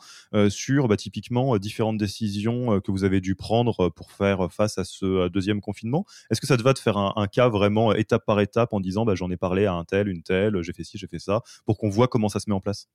[0.50, 5.28] sur bah, typiquement différentes décisions que vous avez dû prendre pour faire face à ce
[5.30, 6.06] deuxième confinement.
[6.30, 8.80] Est-ce que ça te va de faire un, un cas vraiment étape par étape en
[8.80, 11.20] disant bah, j'en ai parlé à un tel, une telle, j'ai fait ci, j'ai fait
[11.20, 12.90] ça, pour qu'on voit comment ça se met en place?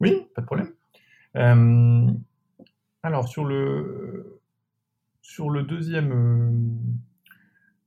[0.00, 0.72] Oui, pas de problème.
[1.36, 2.10] Euh,
[3.02, 4.40] alors, sur le,
[5.22, 6.50] sur le deuxième euh,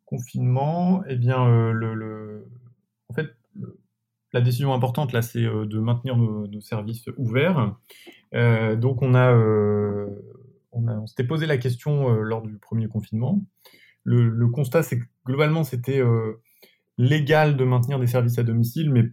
[0.05, 2.41] confinement, eh bien, euh,
[3.09, 3.35] en fait,
[4.33, 7.75] la décision importante, là, c'est de maintenir nos, services ouverts.
[8.33, 9.33] donc, on a,
[10.71, 13.41] on, on s'était posé la question lors du premier confinement.
[14.03, 16.01] Le, le constat, c'est que globalement, c'était
[16.99, 19.05] légal de maintenir des services à domicile, mais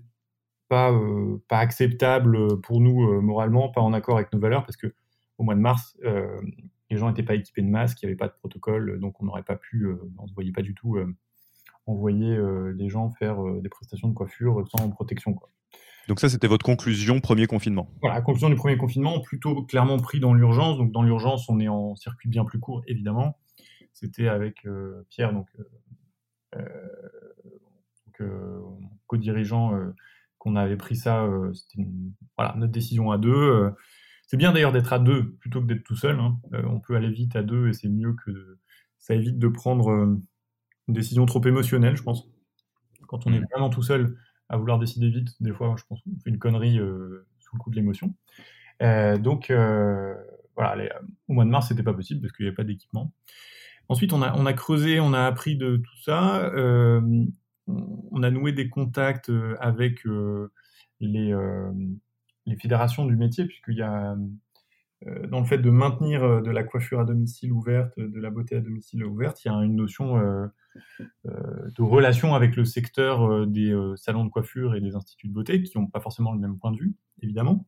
[0.68, 4.76] pas, euh, pas acceptable pour nous euh, moralement, pas en accord avec nos valeurs, parce
[4.76, 4.94] que
[5.38, 6.40] au mois de mars, euh,
[6.90, 9.26] les gens n'étaient pas équipés de masques, il n'y avait pas de protocole, donc on
[9.26, 9.86] n'aurait pas pu,
[10.18, 10.96] on ne voyait pas du tout
[11.86, 12.38] envoyer
[12.74, 15.34] des gens faire des prestations de coiffure sans protection.
[15.34, 15.50] Quoi.
[16.06, 17.90] Donc ça, c'était votre conclusion premier confinement.
[18.00, 20.78] Voilà, conclusion du premier confinement, plutôt clairement pris dans l'urgence.
[20.78, 23.36] Donc dans l'urgence, on est en circuit bien plus court, évidemment.
[23.92, 24.64] C'était avec
[25.10, 25.48] Pierre, donc,
[28.18, 28.30] donc
[29.08, 29.72] co-dirigeant
[30.46, 31.88] qu'on avait pris ça, c'était
[32.36, 33.72] voilà, notre décision à deux.
[34.26, 36.18] c'est bien d'ailleurs d'être à deux plutôt que d'être tout seul.
[36.20, 36.38] Hein.
[36.52, 38.58] on peut aller vite à deux et c'est mieux que
[38.98, 42.28] ça évite de prendre une décision trop émotionnelle, je pense.
[43.08, 43.46] Quand on est mmh.
[43.52, 44.16] vraiment tout seul
[44.48, 46.78] à vouloir décider vite, des fois, je pense qu'on fait une connerie
[47.38, 48.14] sous le coup de l'émotion.
[48.80, 49.50] donc
[50.56, 53.12] voilà, au mois de mars, c'était pas possible parce qu'il n'y avait pas d'équipement.
[53.88, 56.46] Ensuite, on a, on a creusé, on a appris de tout ça.
[56.54, 57.00] Euh,
[57.66, 60.52] on a noué des contacts euh, avec euh,
[61.00, 61.34] les,
[62.46, 64.16] les fédérations du métier, puisqu'il y a,
[65.28, 68.60] dans le fait de maintenir de la coiffure à domicile ouverte, de la beauté à
[68.60, 70.16] domicile ouverte, il y a une notion
[70.98, 75.76] de relation avec le secteur des salons de coiffure et des instituts de beauté, qui
[75.76, 77.66] n'ont pas forcément le même point de vue, évidemment,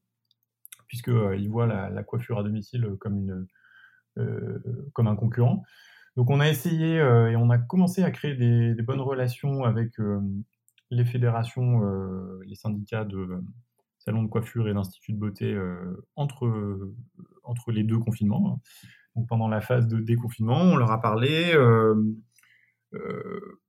[0.86, 3.46] puisqu'ils voient la, coiffure à domicile comme
[4.16, 5.64] un concurrent.
[6.18, 10.00] Donc on a essayé euh, et on a commencé à créer des, bonnes relations avec
[10.00, 10.18] euh,
[10.90, 13.40] les fédérations, euh, les syndicats de
[14.00, 15.56] salons de coiffure et d'instituts de beauté
[16.16, 16.50] entre,
[17.68, 18.60] les deux confinements.
[19.14, 21.52] Donc pendant la phase de déconfinement, on leur a parlé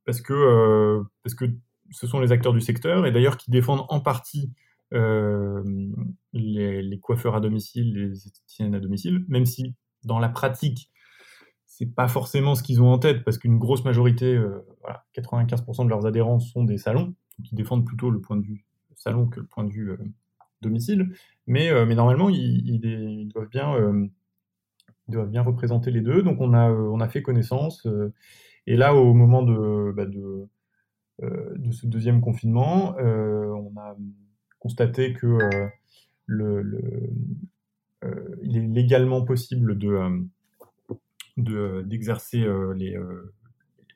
[0.06, 1.46] parce, que, parce que
[1.92, 4.52] ce sont les acteurs du secteur et d'ailleurs qui défendent en partie
[4.92, 10.90] les, les, coiffeurs à domicile, les esthéticiennes à domicile, même si dans la pratique,
[11.80, 14.38] c'est pas forcément ce qu'ils ont en tête, parce qu'une grosse majorité,
[15.16, 17.16] 95% euh, de leurs adhérents sont des salons,
[17.46, 18.66] qui défendent plutôt le point de vue
[18.96, 19.98] salon que le point de vue euh,
[20.62, 21.14] domicile.
[21.48, 24.10] Mais, euh, mais normalement, ils, doivent bien,
[25.08, 26.22] doivent bien représenter les deux.
[26.22, 27.88] Donc on a, on a fait connaissance.
[28.68, 30.50] et là, au moment de, bah, de,
[31.72, 33.96] ce deuxième confinement, on a
[34.60, 35.38] constaté que
[36.26, 37.10] le,
[38.44, 39.98] il est légalement possible de
[41.44, 43.34] d'exercer euh, les euh,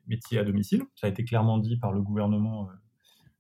[0.07, 0.83] métiers à domicile.
[0.95, 2.73] Ça a été clairement dit par le gouvernement euh,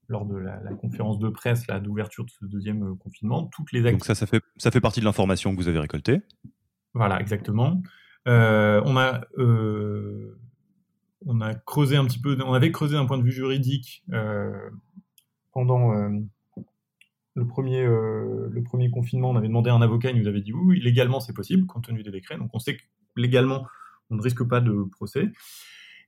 [0.07, 3.49] lors de la, conférence de presse d'ouverture de ce deuxième confinement.
[3.53, 6.21] Toutes les Donc ça, ça fait, ça fait partie de l'information que vous avez récoltée
[6.93, 7.81] Voilà, exactement.
[8.25, 9.21] on, a,
[11.25, 14.03] on a creusé un petit peu, on avait creusé d'un point de vue juridique
[15.53, 15.93] pendant
[17.33, 19.31] le, premier, le premier confinement.
[19.31, 21.85] On avait demandé à un avocat, il nous avait dit oui, légalement c'est possible compte
[21.85, 22.37] tenu des décrets.
[22.37, 22.83] Donc on sait que
[23.15, 23.65] légalement
[24.13, 25.31] on ne risque pas de procès.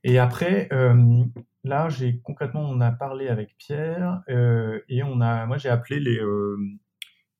[0.03, 1.23] Et après, euh,
[1.63, 5.99] là, j'ai concrètement, on a parlé avec Pierre euh, et on a, moi, j'ai appelé
[5.99, 6.57] les, euh,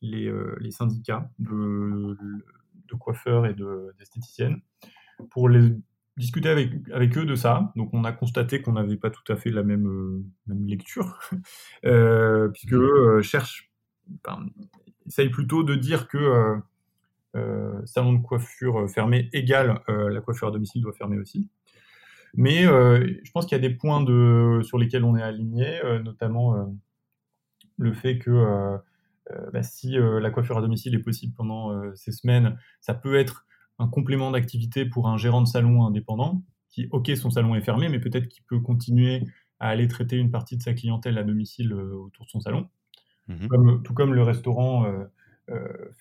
[0.02, 2.18] les, les, syndicats de,
[2.88, 3.56] de coiffeurs et
[4.00, 4.62] d'esthéticiennes
[5.30, 5.76] pour les
[6.18, 7.72] discuter avec, avec eux de ça.
[7.76, 11.20] Donc, on a constaté qu'on n'avait pas tout à fait la même, même lecture,
[12.54, 13.72] puisque eux cherchent,
[15.06, 16.60] essayent plutôt de dire que
[17.86, 21.50] salon de coiffure euh, fermé égale euh, la coiffure à domicile doit fermer aussi.
[22.38, 26.54] Mais je pense qu'il y a des points de, sur lesquels on est aligné, notamment
[27.78, 28.78] le fait que
[29.54, 33.46] bah, si la coiffure à domicile est possible pendant ces semaines, ça peut être
[33.80, 37.88] un complément d'activité pour un gérant de salon indépendant qui, ok, son salon est fermé,
[37.88, 39.24] mais peut-être qu'il peut continuer
[39.62, 42.68] à aller traiter une partie de sa clientèle à domicile autour de son salon.
[43.28, 45.06] Mmh tout comme le restaurant euh,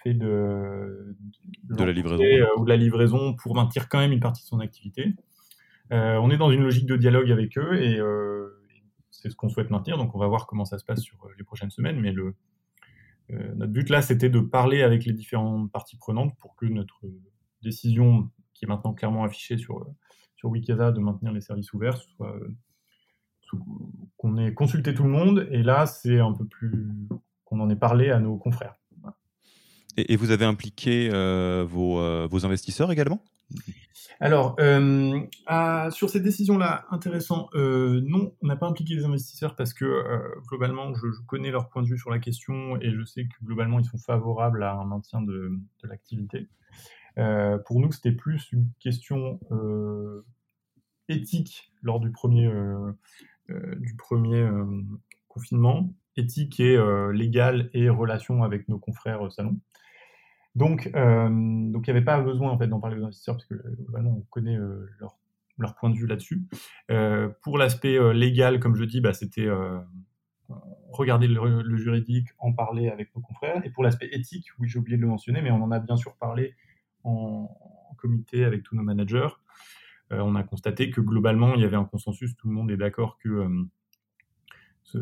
[0.03, 1.17] fait de,
[1.65, 4.47] de, la livraison euh, ou de la livraison pour maintenir quand même une partie de
[4.47, 5.15] son activité.
[5.93, 8.01] Euh, on est dans une logique de dialogue avec eux et
[9.11, 9.99] c'est ce qu'on souhaite maintenir.
[9.99, 12.01] Donc on va voir comment ça se passe sur les prochaines semaines.
[12.01, 12.35] Mais le,
[13.29, 17.01] notre but là, c'était de parler avec les différentes parties prenantes pour que notre
[17.63, 19.87] décision, qui est maintenant clairement affichée sur,
[20.37, 22.39] sur Wikasa de maintenir les services ouverts, soit
[24.17, 25.47] qu'on ait consulté tout le monde.
[25.51, 26.89] Et là, c'est un peu plus
[27.45, 28.77] qu'on en ait parlé à nos confrères.
[29.97, 33.23] Et, vous avez impliqué euh, euh, vos, investisseurs également?
[34.21, 35.21] Alors, euh,
[35.91, 40.03] sur ces décisions-là, intéressant, non, on n'a pas impliqué les investisseurs parce que
[40.49, 43.81] globalement, je, connais leur point de vue sur la question et je sais que globalement,
[43.81, 46.49] ils sont favorables à un maintien de, l'activité.
[47.17, 49.41] pour nous, c'était plus une question
[51.09, 52.51] éthique lors du premier,
[53.49, 54.49] du premier
[55.29, 56.79] confinement, éthique et
[57.13, 59.59] légale et relation avec nos confrères salons.
[60.55, 63.47] Donc, euh, donc il n'y avait pas besoin en fait d'en parler aux investisseurs parce
[63.47, 63.55] que
[63.89, 65.19] vraiment on connaît euh, leur,
[65.59, 66.43] leur, point de vue là-dessus.
[66.91, 69.49] Euh, pour l'aspect légal, comme je dis, bah, c'était
[70.93, 73.65] regarder le, juridique, en parler avec nos confrères.
[73.65, 75.97] Et pour l'aspect éthique, oui, j'ai oublié de le mentionner, mais on en a bien
[75.97, 76.55] sûr parlé
[77.03, 77.51] en,
[77.97, 79.29] comité avec tous nos managers.
[80.11, 83.17] on a constaté que globalement, il y avait un consensus, tout le monde est d'accord
[83.19, 83.49] que
[84.83, 84.99] ce,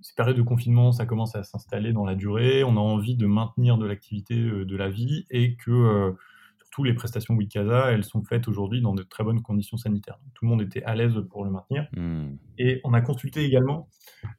[0.00, 2.64] ces périodes de confinement, ça commence à s'installer dans la durée.
[2.64, 6.12] On a envie de maintenir de l'activité euh, de la vie et que euh,
[6.58, 10.18] surtout les prestations Wikasa, elles sont faites aujourd'hui dans de très bonnes conditions sanitaires.
[10.34, 11.88] tout le monde était à l'aise pour le maintenir.
[11.96, 12.36] Hmm.
[12.58, 13.88] Et on a consulté également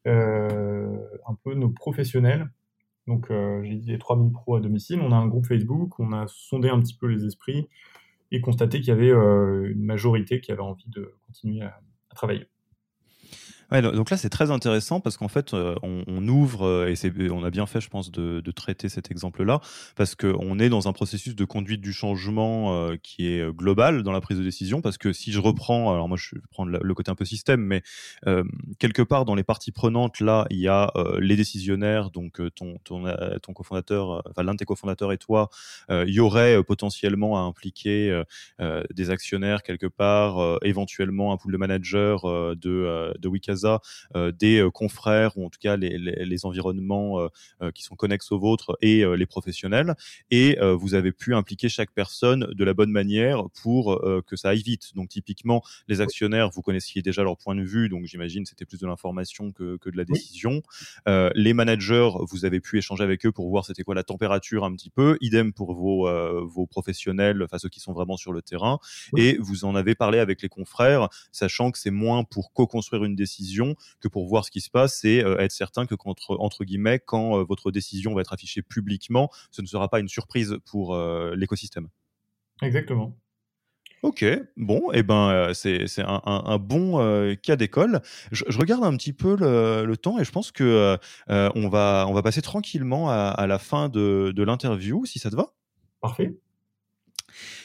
[0.06, 2.50] un peu nos professionnels.
[3.08, 5.00] Donc j'ai dit les 3000 pros à domicile.
[5.02, 7.68] On a un groupe Facebook, on a sondé un petit peu les esprits
[8.32, 11.82] et constaté qu'il y avait une majorité qui avait envie de continuer à
[12.14, 12.48] travailler
[13.72, 17.50] donc là, c'est très intéressant parce qu'en fait, euh, on, ouvre, euh, et on a
[17.52, 19.62] bien fait, je pense, de, traiter cet exemple-là,
[19.96, 24.12] parce qu'on est dans un processus de conduite du changement euh, qui est global dans
[24.12, 26.94] la prise de décision, parce que si je reprends, alors moi, je vais prendre le
[26.96, 27.84] côté un peu système, mais
[28.80, 33.04] quelque part dans les parties prenantes, là, il y a les décisionnaires, donc ton, ton,
[33.42, 35.50] ton cofondateur, enfin l'un de tes cofondateurs et toi,
[35.90, 38.24] il y aurait potentiellement à impliquer
[38.60, 43.28] des actionnaires quelque part, éventuellement un pool de managers de, de
[43.66, 47.20] euh, des euh, confrères ou en tout cas les, environnements
[47.62, 49.96] euh, qui sont connexes aux vôtres et les professionnels.
[50.32, 54.62] Et vous avez pu impliquer chaque personne de la bonne manière pour que ça aille
[54.62, 54.96] vite.
[54.96, 58.80] Donc typiquement, les actionnaires, vous connaissiez déjà leur point de vue, donc j'imagine c'était plus
[58.80, 60.62] de l'information que, de la décision.
[61.08, 64.74] les managers, vous avez pu échanger avec eux pour voir c'était quoi la température un
[64.74, 65.18] petit peu.
[65.20, 66.08] Idem pour vos,
[66.48, 68.80] vos professionnels, enfin ceux qui sont vraiment sur le terrain.
[69.18, 73.16] Et vous en avez parlé avec les confrères, sachant que c'est moins pour co-construire une
[73.16, 73.49] décision
[74.00, 77.00] que pour voir ce qui se passe et euh, être certain que contre, entre guillemets,
[77.00, 80.96] quand euh, votre décision va être affichée publiquement, ce ne sera pas une surprise pour
[80.96, 81.88] euh, l'écosystème.
[82.62, 83.18] Exactement.
[84.02, 84.24] Ok,
[84.56, 88.02] bon, et eh ben c'est un, bon cas d'école.
[88.32, 92.22] Je, regarde un petit peu le, temps et je pense que on va on va
[92.22, 95.48] passer tranquillement à, la fin de, de l'interview, si ça te va.
[96.00, 96.34] Parfait.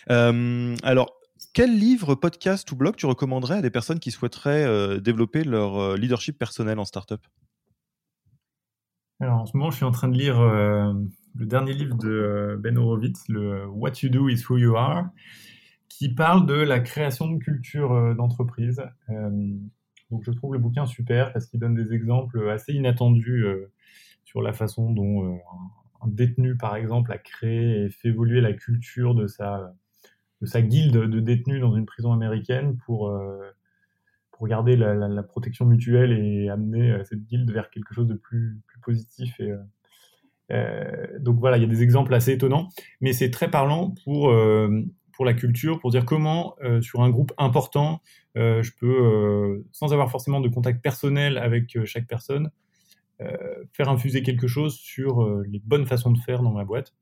[0.09, 1.21] alors,
[1.55, 5.79] quel livre, podcast ou blog tu recommanderais à des personnes qui souhaiteraient euh, développer leur
[5.79, 7.25] euh, leadership personnel en startup?
[9.21, 10.93] Alors en ce moment, je suis en train de lire euh,
[11.37, 15.07] le dernier livre de Ben Horowitz, le What You Do is Who You Are,
[15.89, 18.83] qui parle de la création de culture d'entreprise.
[20.11, 23.47] donc je trouve le bouquin super parce qu'il donne des exemples assez inattendus
[24.25, 25.39] sur la façon dont
[26.03, 29.73] un détenu, par exemple, a créé et fait évoluer la culture de sa
[30.47, 33.51] sa guilde de détenus dans une prison américaine pour, euh,
[34.33, 38.59] pour garder la, protection mutuelle et amener euh, cette guilde vers quelque chose de plus,
[38.83, 39.39] positif.
[39.41, 39.53] Et,
[40.53, 42.69] euh, donc voilà, il y a des exemples assez étonnants,
[43.01, 44.33] mais c'est très parlant pour,
[45.13, 48.03] pour la culture, pour dire comment, sur un groupe important,
[48.35, 52.51] je peux, sans avoir forcément de contact personnel avec chaque personne,
[53.73, 56.93] faire infuser quelque chose sur les bonnes façons de faire dans ma boîte.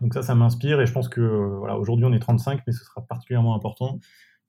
[0.00, 1.20] Donc ça, ça m'inspire et je pense que
[1.58, 4.00] voilà, aujourd'hui on est 35, mais ce sera particulièrement important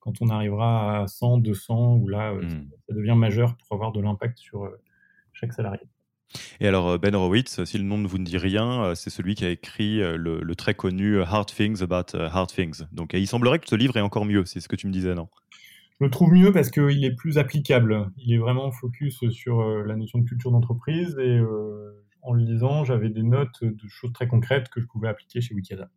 [0.05, 2.69] quand on arrivera à 100, 200, où là, euh, mmh.
[2.87, 4.79] ça devient majeur pour avoir de l'impact sur euh,
[5.33, 5.81] chaque salarié.
[6.59, 9.33] Et alors, euh, Ben Horowitz, si le nom ne vous ne dit rien, c'est celui
[9.33, 12.83] qui a écrit le, très connu Hard Things About Hard Things.
[12.91, 15.15] Donc, il semblerait que ce livre est encore mieux, c'est ce que tu me disais,
[15.15, 15.27] non?
[15.99, 18.11] Je le trouve mieux parce qu'il est plus applicable.
[18.17, 21.39] Il est vraiment focus sur la notion de culture d'entreprise et
[22.25, 25.53] en le lisant, j'avais des notes de choses très concrètes que je pouvais appliquer chez
[25.53, 25.89] Wikasa.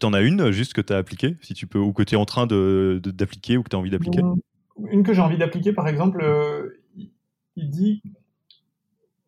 [0.00, 2.18] T'en as une juste que tu as appliquée, si tu peux, ou que tu es
[2.18, 4.22] en train d'appliquer de, ou que tu as envie d'appliquer?
[4.90, 6.68] Une que j'ai envie d'appliquer, par exemple, euh,
[7.56, 8.02] il dit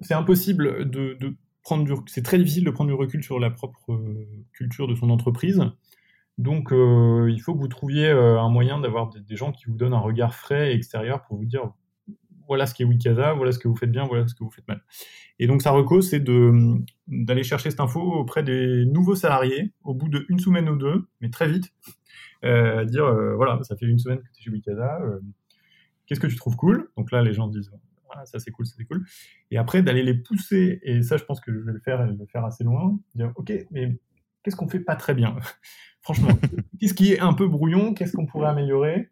[0.00, 3.92] c'est impossible de, prendre du c'est très difficile de prendre du recul sur la propre
[3.92, 5.62] euh, culture de son entreprise.
[6.36, 9.76] Donc, euh, il faut que vous trouviez un moyen d'avoir des, des, gens qui vous
[9.76, 11.70] donnent un regard frais et extérieur pour vous dire
[12.48, 14.66] voilà ce qu'est Wikasa, voilà ce que vous faites bien, voilà ce que vous faites
[14.68, 14.82] mal.
[15.38, 16.22] Et donc sa reco, c'est
[17.06, 21.30] d'aller chercher cette info auprès des nouveaux salariés au bout d'une semaine ou deux, mais
[21.30, 21.72] très vite,
[22.44, 25.20] euh, dire euh, voilà, ça fait une semaine que tu es chez Wikasa, euh,
[26.06, 26.90] qu'est-ce que tu trouves cool?
[26.96, 27.70] Donc là, les gens disent
[28.06, 29.04] voilà, ça c'est cool, ça c'est cool.
[29.50, 32.06] Et après, d'aller les pousser, et ça je pense que je vais le faire et
[32.06, 33.96] le faire assez loin, dire ok, mais
[34.42, 35.36] qu'est-ce qu'on fait pas très bien?
[36.02, 36.28] Franchement,
[36.80, 37.94] qu'est-ce qui est un peu brouillon?
[37.94, 39.10] Qu'est-ce qu'on pourrait améliorer?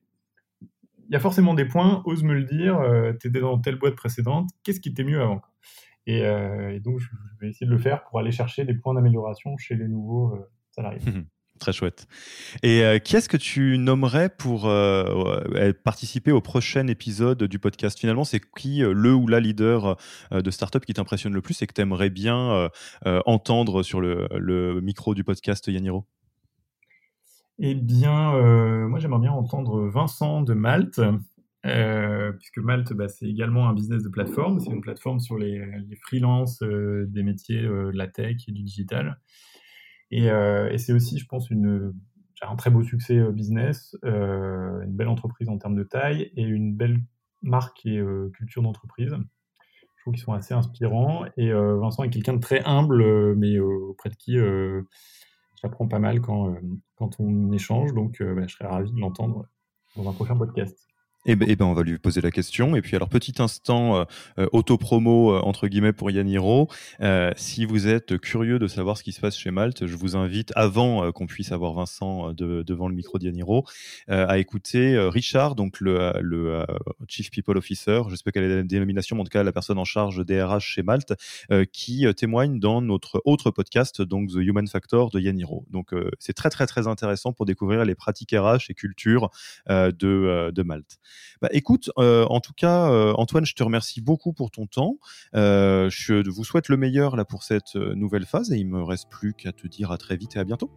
[1.09, 3.77] Il y a forcément des points, ose me le dire, euh, tu étais dans telle
[3.77, 5.43] boîte précédente, qu'est-ce qui était mieux avant
[6.09, 7.09] euh, et, donc, je,
[7.41, 10.51] vais essayer de le faire pour aller chercher des points d'amélioration chez les nouveaux euh,
[10.71, 11.01] salariés.
[11.61, 12.09] Très chouette.
[12.65, 14.63] Et qui est-ce que tu nommerais pour
[15.85, 18.01] participer au prochain épisode du podcast?
[18.01, 19.97] Finalement, c'est qui le ou la leader
[20.33, 22.69] de startup qui t'impressionne le plus et que tu aimerais bien
[23.05, 26.05] entendre sur le, le, micro du podcast Yaniro?
[27.59, 31.01] Eh bien, euh, moi j'aimerais bien entendre Vincent de Malte,
[31.67, 34.59] euh, puisque Malte, bah, c'est également un business de plateforme.
[34.61, 35.63] C'est une plateforme sur les,
[36.03, 39.21] freelances euh, des métiers de la tech et du digital.
[40.11, 40.29] Et,
[40.79, 41.49] c'est aussi, je pense,
[42.43, 47.01] un très beau succès business, une belle entreprise en termes de taille et une belle
[47.41, 48.03] marque et
[48.35, 49.15] culture d'entreprise.
[49.97, 51.25] Je trouve qu'ils sont assez inspirants.
[51.39, 54.37] Et Vincent est quelqu'un de très humble, mais auprès de qui
[55.63, 56.55] j'apprends pas mal quand,
[56.97, 59.47] quand on échange, donc bah, je serais ravi de l'entendre
[59.97, 60.92] dans un prochain podcast.
[61.25, 62.75] Eh ben, eh ben, on va lui poser la question.
[62.75, 64.05] Et puis, alors, petit instant euh,
[64.39, 66.69] euh auto-promo, euh, entre guillemets, pour Yaniro.
[67.01, 70.17] Euh, si vous êtes curieux de savoir ce qui se passe chez Malte, je vous
[70.17, 73.65] invite, avant qu'on puisse avoir Vincent de, devant le micro d'Yaniro,
[74.09, 76.65] à écouter Richard, donc le,
[77.07, 79.53] Chief People Officer, je sais pas quelle est la dénomination, mais en tout cas, la
[79.53, 81.15] personne en charge des RH chez Malte,
[81.73, 85.65] qui témoigne dans notre autre podcast, donc The Human Factor de Yaniro.
[85.71, 89.31] Donc, c'est très, très, très intéressant pour découvrir les pratiques RH et culture
[89.69, 90.99] de, de Malte.
[91.41, 94.99] Bah, écoute, euh, en tout cas, euh, Antoine, je te remercie beaucoup pour ton temps.
[95.35, 99.09] Euh, je vous souhaite le meilleur là pour cette nouvelle phase et il me reste
[99.11, 100.71] plus qu'à te dire à très vite et à bientôt.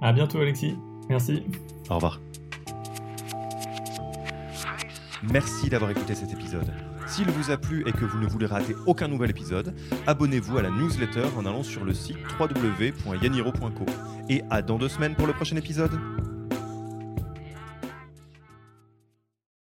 [0.00, 0.76] À bientôt, Alexis.
[1.08, 1.42] Merci.
[1.90, 2.20] Au revoir.
[5.32, 6.72] Merci d'avoir écouté cet épisode.
[7.08, 9.74] S'il vous a plu et que vous ne voulez rater aucun nouvel épisode,
[10.06, 13.86] abonnez-vous à la newsletter en allant sur le site www.yaniro.co.
[14.28, 15.98] Et à dans deux semaines pour le prochain épisode.